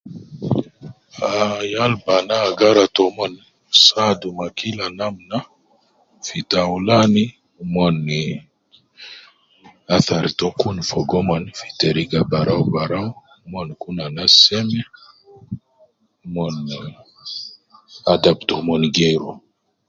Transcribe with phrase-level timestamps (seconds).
[1.31, 3.33] Ah yal bana agara tomon
[3.85, 5.37] saadu ma kila namna
[6.25, 7.25] fi taulani
[7.73, 8.45] mon geeru,
[9.95, 13.09] athar to kun fogo omon fi teriga baraubarau
[13.51, 14.81] ,mon kun anas seme
[16.33, 16.55] mon
[18.13, 19.31] adab tomon geeru